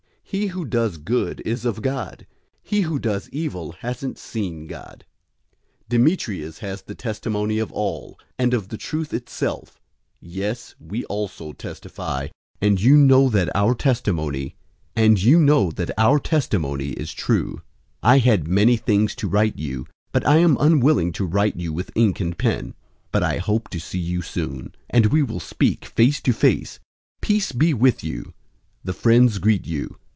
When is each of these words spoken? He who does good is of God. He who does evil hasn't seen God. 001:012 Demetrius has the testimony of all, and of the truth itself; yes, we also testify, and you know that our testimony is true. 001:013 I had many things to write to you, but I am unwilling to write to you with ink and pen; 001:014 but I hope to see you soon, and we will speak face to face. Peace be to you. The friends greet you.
He 0.23 0.45
who 0.47 0.63
does 0.63 0.95
good 0.97 1.41
is 1.43 1.65
of 1.65 1.81
God. 1.81 2.25
He 2.63 2.83
who 2.83 2.99
does 2.99 3.27
evil 3.33 3.73
hasn't 3.81 4.17
seen 4.17 4.65
God. 4.65 5.03
001:012 5.89 5.89
Demetrius 5.89 6.59
has 6.59 6.83
the 6.83 6.95
testimony 6.95 7.59
of 7.59 7.69
all, 7.73 8.17
and 8.39 8.53
of 8.53 8.69
the 8.69 8.77
truth 8.77 9.13
itself; 9.13 9.81
yes, 10.21 10.73
we 10.79 11.03
also 11.07 11.51
testify, 11.51 12.29
and 12.61 12.79
you 12.81 12.95
know 12.95 13.27
that 13.27 13.49
our 13.53 13.75
testimony 13.75 14.55
is 14.93 15.19
true. 17.11 17.61
001:013 18.01 18.09
I 18.09 18.17
had 18.19 18.47
many 18.47 18.77
things 18.77 19.13
to 19.15 19.27
write 19.27 19.57
to 19.57 19.63
you, 19.63 19.85
but 20.13 20.25
I 20.25 20.37
am 20.37 20.55
unwilling 20.61 21.11
to 21.11 21.25
write 21.25 21.57
to 21.57 21.63
you 21.63 21.73
with 21.73 21.91
ink 21.93 22.21
and 22.21 22.37
pen; 22.37 22.67
001:014 23.09 23.11
but 23.11 23.23
I 23.23 23.37
hope 23.39 23.67
to 23.67 23.79
see 23.81 23.99
you 23.99 24.21
soon, 24.21 24.73
and 24.89 25.07
we 25.07 25.21
will 25.23 25.41
speak 25.41 25.83
face 25.83 26.21
to 26.21 26.31
face. 26.31 26.79
Peace 27.19 27.51
be 27.51 27.73
to 27.73 28.07
you. 28.07 28.33
The 28.85 28.93
friends 28.93 29.37
greet 29.37 29.67
you. 29.67 29.97